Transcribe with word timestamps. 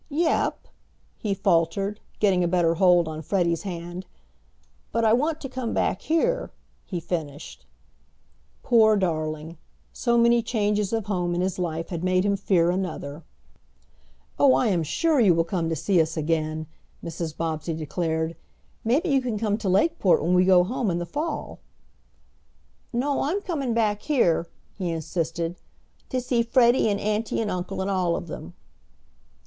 "Yep," 0.09 0.67
he 1.19 1.35
faltered, 1.35 1.99
getting 2.19 2.43
a 2.43 2.47
better 2.47 2.73
hold 2.73 3.07
on 3.07 3.21
Freddie's 3.21 3.61
hand, 3.61 4.07
"but 4.91 5.05
I 5.05 5.13
want 5.13 5.39
to 5.41 5.47
come 5.47 5.75
back 5.75 6.01
here," 6.01 6.49
he 6.83 6.99
finished. 6.99 7.67
Poor 8.63 8.97
darling! 8.97 9.59
So 9.93 10.17
many 10.17 10.41
changes 10.41 10.91
of 10.91 11.05
home 11.05 11.35
in 11.35 11.41
his 11.41 11.59
life 11.59 11.89
had 11.89 12.03
made 12.03 12.25
him 12.25 12.35
fear 12.35 12.71
another. 12.71 13.23
"Oh, 14.39 14.55
I 14.55 14.69
am 14.69 14.81
sure 14.81 15.19
you 15.19 15.35
will 15.35 15.43
come 15.43 15.69
to 15.69 15.75
see 15.75 16.01
us 16.01 16.17
again," 16.17 16.65
Mrs. 17.03 17.37
Bobbsey 17.37 17.75
declared. 17.75 18.35
"Maybe 18.83 19.09
you 19.09 19.21
can 19.21 19.37
come 19.37 19.55
to 19.59 19.69
Lakeport 19.69 20.23
when 20.23 20.33
we 20.33 20.45
go 20.45 20.63
home 20.63 20.89
in 20.89 20.97
the 20.97 21.05
fall." 21.05 21.59
"No, 22.91 23.21
I'm 23.21 23.39
comin' 23.39 23.75
back 23.75 24.01
here," 24.01 24.47
he 24.79 24.89
insisted, 24.89 25.57
"to 26.09 26.19
see 26.19 26.41
Freddie, 26.41 26.89
and 26.89 26.99
auntie, 26.99 27.39
and 27.39 27.51
uncle, 27.51 27.81
and 27.83 27.91
all 27.91 28.15
of 28.15 28.25
them." 28.25 28.55